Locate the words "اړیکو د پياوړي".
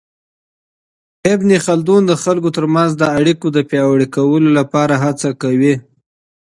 3.17-4.07